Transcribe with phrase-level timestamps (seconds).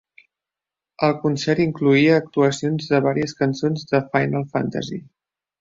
[1.07, 5.03] El concert incloïa actuacions de varies cançons de "Final Fantasy".